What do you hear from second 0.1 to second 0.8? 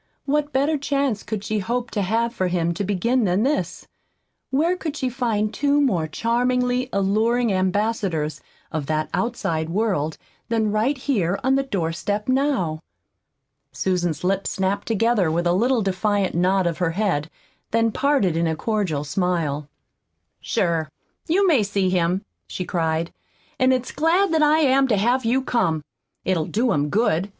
What better